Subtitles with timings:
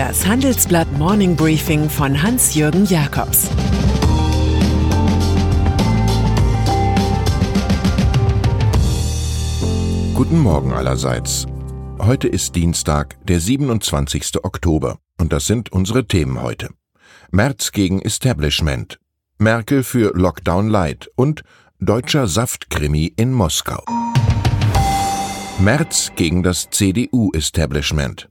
[0.00, 3.50] Das Handelsblatt Morning Briefing von Hans-Jürgen Jakobs
[10.14, 11.44] Guten Morgen allerseits.
[11.98, 14.42] Heute ist Dienstag, der 27.
[14.42, 16.70] Oktober, und das sind unsere Themen heute.
[17.30, 18.98] März gegen Establishment,
[19.36, 21.42] Merkel für Lockdown Light und
[21.78, 23.84] deutscher Saftkrimi in Moskau.
[25.58, 28.30] März gegen das CDU-Establishment.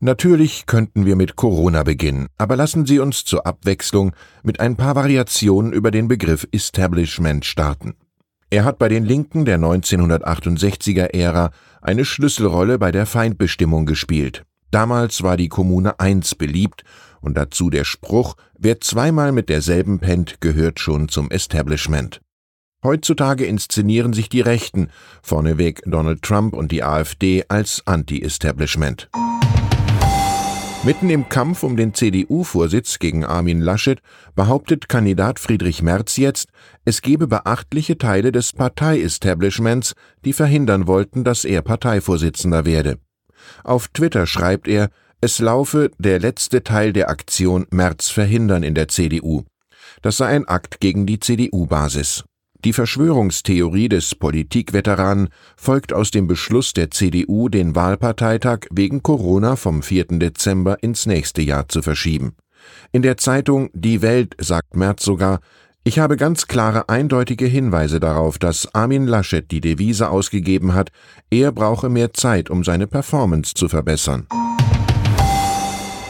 [0.00, 4.94] Natürlich könnten wir mit Corona beginnen, aber lassen Sie uns zur Abwechslung mit ein paar
[4.94, 7.94] Variationen über den Begriff Establishment starten.
[8.50, 11.50] Er hat bei den Linken der 1968er Ära
[11.80, 14.44] eine Schlüsselrolle bei der Feindbestimmung gespielt.
[14.70, 16.84] Damals war die Kommune 1 beliebt
[17.20, 22.20] und dazu der Spruch, wer zweimal mit derselben pennt, gehört schon zum Establishment.
[22.84, 24.90] Heutzutage inszenieren sich die Rechten,
[25.22, 29.08] vorneweg Donald Trump und die AfD, als Anti-Establishment.
[30.86, 33.98] Mitten im Kampf um den CDU-Vorsitz gegen Armin Laschet
[34.36, 36.50] behauptet Kandidat Friedrich Merz jetzt,
[36.84, 43.00] es gebe beachtliche Teile des Partei-Establishments, die verhindern wollten, dass er Parteivorsitzender werde.
[43.64, 48.86] Auf Twitter schreibt er, es laufe der letzte Teil der Aktion Merz verhindern in der
[48.86, 49.42] CDU.
[50.02, 52.22] Das sei ein Akt gegen die CDU-Basis.
[52.64, 59.82] Die Verschwörungstheorie des Politikveteranen folgt aus dem Beschluss der CDU, den Wahlparteitag wegen Corona vom
[59.82, 60.18] 4.
[60.18, 62.34] Dezember ins nächste Jahr zu verschieben.
[62.92, 65.40] In der Zeitung Die Welt sagt Merz sogar,
[65.84, 70.90] ich habe ganz klare, eindeutige Hinweise darauf, dass Armin Laschet die Devise ausgegeben hat,
[71.30, 74.26] er brauche mehr Zeit, um seine Performance zu verbessern.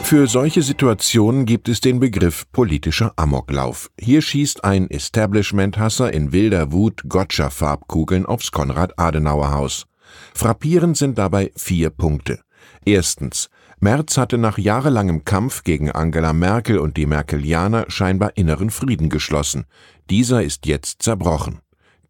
[0.06, 3.90] Für solche Situationen gibt es den Begriff politischer Amoklauf.
[3.98, 9.86] Hier schießt ein Establishment-Hasser in wilder Wut Gotcha-Farbkugeln aufs Konrad-Adenauer-Haus.
[10.32, 12.38] Frappierend sind dabei vier Punkte.
[12.84, 13.48] Erstens.
[13.80, 19.64] Merz hatte nach jahrelangem Kampf gegen Angela Merkel und die Merkelianer scheinbar inneren Frieden geschlossen.
[20.08, 21.58] Dieser ist jetzt zerbrochen.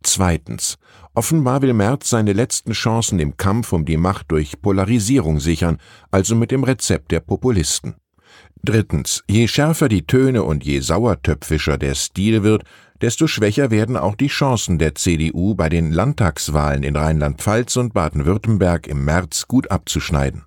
[0.03, 0.79] Zweitens.
[1.15, 5.79] Offenbar will Merz seine letzten Chancen im Kampf um die Macht durch Polarisierung sichern,
[6.11, 7.97] also mit dem Rezept der Populisten.
[8.63, 9.23] Drittens.
[9.29, 12.65] Je schärfer die Töne und je sauertöpfischer der Stil wird,
[13.01, 18.87] desto schwächer werden auch die Chancen der CDU bei den Landtagswahlen in Rheinland-Pfalz und Baden-Württemberg
[18.87, 20.45] im März gut abzuschneiden.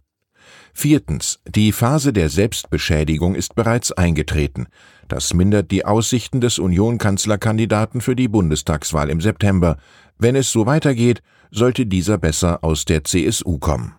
[0.79, 1.39] Viertens.
[1.45, 4.67] Die Phase der Selbstbeschädigung ist bereits eingetreten.
[5.09, 9.75] Das mindert die Aussichten des Union-Kanzlerkandidaten für die Bundestagswahl im September.
[10.19, 13.93] Wenn es so weitergeht, sollte dieser besser aus der CSU kommen.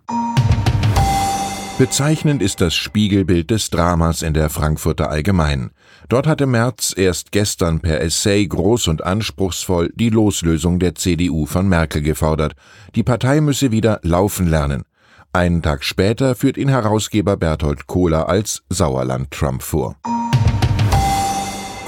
[1.76, 5.72] Bezeichnend ist das Spiegelbild des Dramas in der Frankfurter Allgemeinen.
[6.08, 11.68] Dort hatte Merz erst gestern per Essay groß und anspruchsvoll die Loslösung der CDU von
[11.68, 12.54] Merkel gefordert.
[12.94, 14.84] Die Partei müsse wieder laufen lernen.
[15.32, 19.94] Einen Tag später führt ihn Herausgeber Berthold Kohler als Sauerland-Trump vor.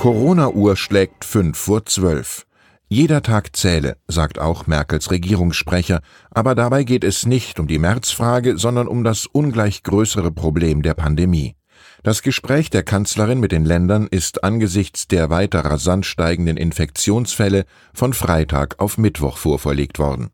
[0.00, 2.46] Corona-Uhr schlägt fünf vor zwölf.
[2.88, 8.58] Jeder Tag zähle, sagt auch Merkels Regierungssprecher, aber dabei geht es nicht um die Märzfrage,
[8.58, 11.56] sondern um das ungleich größere Problem der Pandemie.
[12.04, 18.12] Das Gespräch der Kanzlerin mit den Ländern ist angesichts der weiter rasant steigenden Infektionsfälle von
[18.12, 20.30] Freitag auf Mittwoch vorverlegt worden.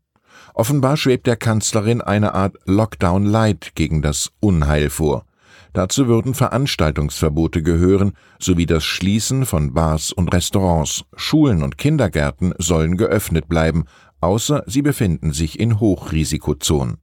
[0.59, 5.23] Offenbar schwebt der Kanzlerin eine Art Lockdown Light gegen das Unheil vor.
[5.71, 11.05] Dazu würden Veranstaltungsverbote gehören, sowie das Schließen von Bars und Restaurants.
[11.15, 13.85] Schulen und Kindergärten sollen geöffnet bleiben,
[14.19, 16.97] außer sie befinden sich in Hochrisikozonen.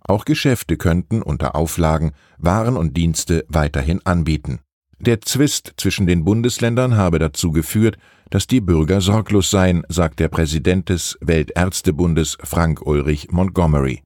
[0.00, 4.58] Auch Geschäfte könnten unter Auflagen Waren und Dienste weiterhin anbieten.
[4.98, 7.96] Der Zwist zwischen den Bundesländern habe dazu geführt,
[8.30, 14.02] dass die Bürger sorglos seien, sagt der Präsident des Weltärztebundes Frank Ulrich Montgomery.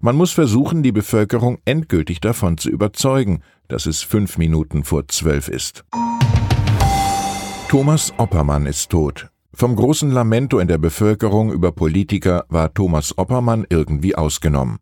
[0.00, 5.48] Man muss versuchen, die Bevölkerung endgültig davon zu überzeugen, dass es fünf Minuten vor zwölf
[5.48, 5.84] ist.
[7.68, 9.30] Thomas Oppermann ist tot.
[9.54, 14.78] Vom großen Lamento in der Bevölkerung über Politiker war Thomas Oppermann irgendwie ausgenommen.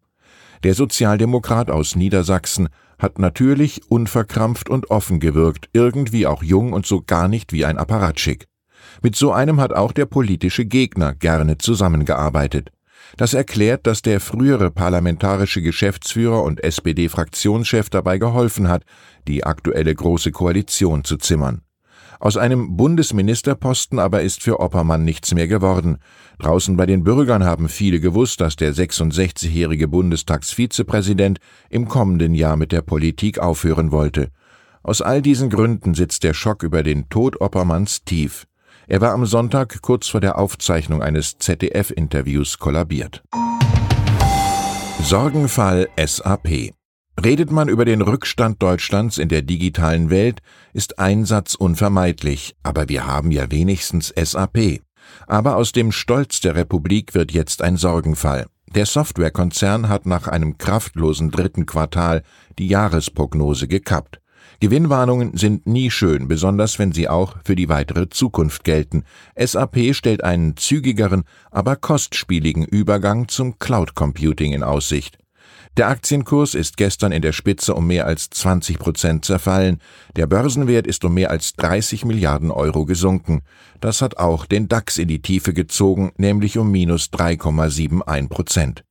[0.62, 2.68] Der Sozialdemokrat aus Niedersachsen
[2.98, 7.78] hat natürlich unverkrampft und offen gewirkt, irgendwie auch jung und so gar nicht wie ein
[7.78, 8.46] Apparatschik.
[9.02, 12.70] Mit so einem hat auch der politische Gegner gerne zusammengearbeitet.
[13.16, 18.84] Das erklärt, dass der frühere parlamentarische Geschäftsführer und SPD-Fraktionschef dabei geholfen hat,
[19.26, 21.62] die aktuelle Große Koalition zu zimmern.
[22.22, 25.96] Aus einem Bundesministerposten aber ist für Oppermann nichts mehr geworden.
[26.38, 31.38] Draußen bei den Bürgern haben viele gewusst, dass der 66-jährige Bundestagsvizepräsident
[31.70, 34.28] im kommenden Jahr mit der Politik aufhören wollte.
[34.82, 38.46] Aus all diesen Gründen sitzt der Schock über den Tod Oppermanns tief.
[38.90, 43.22] Er war am Sonntag kurz vor der Aufzeichnung eines ZDF-Interviews kollabiert.
[45.04, 46.72] Sorgenfall SAP
[47.24, 50.40] Redet man über den Rückstand Deutschlands in der digitalen Welt,
[50.72, 54.80] ist Einsatz unvermeidlich, aber wir haben ja wenigstens SAP.
[55.28, 58.46] Aber aus dem Stolz der Republik wird jetzt ein Sorgenfall.
[58.74, 62.24] Der Softwarekonzern hat nach einem kraftlosen dritten Quartal
[62.58, 64.19] die Jahresprognose gekappt.
[64.60, 69.04] Gewinnwarnungen sind nie schön, besonders wenn sie auch für die weitere Zukunft gelten.
[69.34, 75.16] SAP stellt einen zügigeren, aber kostspieligen Übergang zum Cloud Computing in Aussicht.
[75.78, 79.78] Der Aktienkurs ist gestern in der Spitze um mehr als 20 Prozent zerfallen.
[80.16, 83.42] Der Börsenwert ist um mehr als 30 Milliarden Euro gesunken.
[83.80, 88.84] Das hat auch den DAX in die Tiefe gezogen, nämlich um minus 3,71 Prozent.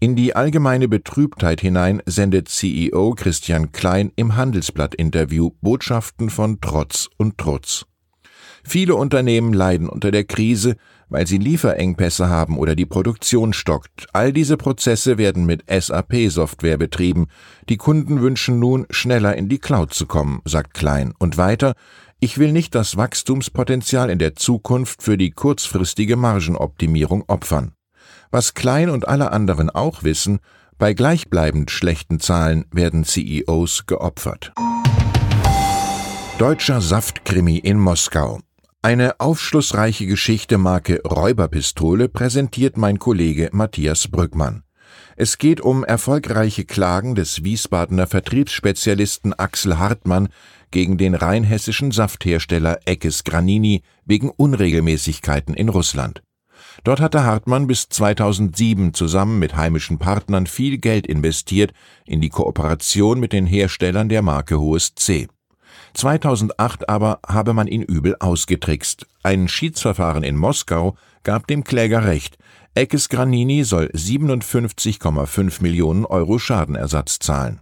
[0.00, 7.36] In die allgemeine Betrübtheit hinein sendet CEO Christian Klein im Handelsblatt-Interview Botschaften von Trotz und
[7.36, 7.84] Trutz.
[8.62, 10.76] Viele Unternehmen leiden unter der Krise,
[11.08, 14.06] weil sie Lieferengpässe haben oder die Produktion stockt.
[14.12, 17.26] All diese Prozesse werden mit SAP-Software betrieben.
[17.68, 21.12] Die Kunden wünschen nun, schneller in die Cloud zu kommen, sagt Klein.
[21.18, 21.74] Und weiter,
[22.20, 27.72] ich will nicht das Wachstumspotenzial in der Zukunft für die kurzfristige Margenoptimierung opfern.
[28.30, 30.40] Was Klein und alle anderen auch wissen,
[30.78, 34.52] bei gleichbleibend schlechten Zahlen werden CEOs geopfert.
[36.38, 38.40] Deutscher Saftkrimi in Moskau.
[38.80, 44.62] Eine aufschlussreiche Geschichte Marke Räuberpistole präsentiert mein Kollege Matthias Brückmann.
[45.16, 50.28] Es geht um erfolgreiche Klagen des Wiesbadener Vertriebsspezialisten Axel Hartmann
[50.70, 56.22] gegen den rheinhessischen Safthersteller Eckes Granini wegen Unregelmäßigkeiten in Russland.
[56.84, 61.72] Dort hatte Hartmann bis 2007 zusammen mit heimischen Partnern viel Geld investiert
[62.04, 65.28] in die Kooperation mit den Herstellern der Marke Hohes C.
[65.94, 69.06] 2008 aber habe man ihn übel ausgetrickst.
[69.22, 72.38] Ein Schiedsverfahren in Moskau gab dem Kläger recht.
[72.74, 77.60] Eckes Granini soll 57,5 Millionen Euro Schadenersatz zahlen.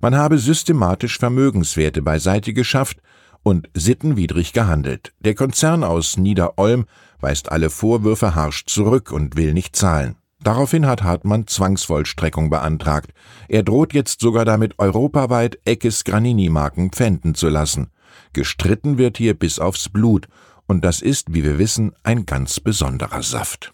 [0.00, 2.98] Man habe systematisch Vermögenswerte beiseite geschafft
[3.42, 5.12] und sittenwidrig gehandelt.
[5.20, 6.86] Der Konzern aus Niederolm
[7.20, 10.16] weist alle Vorwürfe harsch zurück und will nicht zahlen.
[10.42, 13.12] Daraufhin hat Hartmann Zwangsvollstreckung beantragt.
[13.48, 17.90] Er droht jetzt sogar damit, europaweit Eckes Granini-Marken pfänden zu lassen.
[18.32, 20.26] Gestritten wird hier bis aufs Blut.
[20.66, 23.72] Und das ist, wie wir wissen, ein ganz besonderer Saft.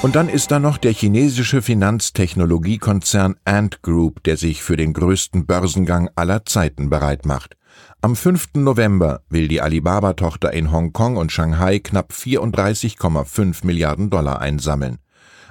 [0.00, 5.44] Und dann ist da noch der chinesische Finanztechnologiekonzern Ant Group, der sich für den größten
[5.44, 7.57] Börsengang aller Zeiten bereit macht.
[8.00, 8.50] Am 5.
[8.54, 14.98] November will die Alibaba-Tochter in Hongkong und Shanghai knapp 34,5 Milliarden Dollar einsammeln.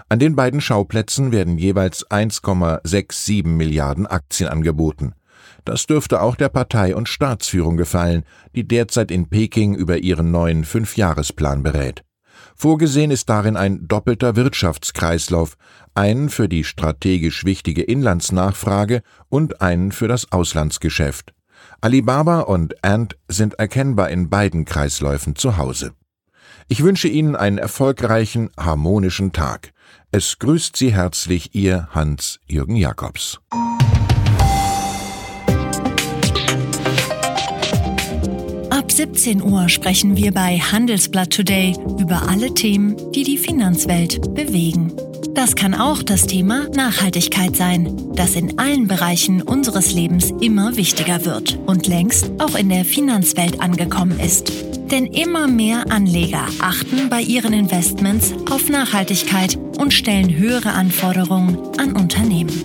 [0.10, 5.14] An den beiden Schauplätzen werden jeweils 1,67 Milliarden Aktien angeboten.
[5.66, 8.24] Das dürfte auch der Partei und Staatsführung gefallen,
[8.56, 12.06] die derzeit in Peking über ihren neuen Fünfjahresplan berät.
[12.56, 15.58] Vorgesehen ist darin ein doppelter Wirtschaftskreislauf,
[15.94, 21.34] einen für die strategisch wichtige Inlandsnachfrage und einen für das Auslandsgeschäft.
[21.80, 25.94] Alibaba und Ant sind erkennbar in beiden Kreisläufen zu Hause.
[26.68, 29.74] Ich wünsche Ihnen einen erfolgreichen, harmonischen Tag.
[30.12, 33.40] Es grüßt Sie herzlich Ihr Hans-Jürgen Jakobs.
[38.72, 44.94] Ab 17 Uhr sprechen wir bei Handelsblatt Today über alle Themen, die die Finanzwelt bewegen.
[45.38, 51.26] Das kann auch das Thema Nachhaltigkeit sein, das in allen Bereichen unseres Lebens immer wichtiger
[51.26, 54.52] wird und längst auch in der Finanzwelt angekommen ist.
[54.90, 61.94] Denn immer mehr Anleger achten bei ihren Investments auf Nachhaltigkeit und stellen höhere Anforderungen an
[61.94, 62.64] Unternehmen.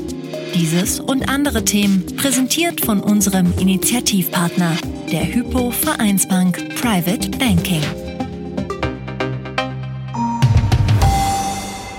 [0.55, 4.79] Dieses und andere Themen präsentiert von unserem Initiativpartner,
[5.11, 7.83] der Hypo Vereinsbank Private Banking.